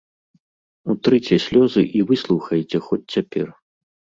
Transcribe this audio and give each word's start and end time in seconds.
Утрыце 0.93 1.35
слёзы 1.45 1.81
і 1.99 2.03
выслухайце 2.09 2.77
хоць 2.87 3.03
цяпер. 3.13 3.47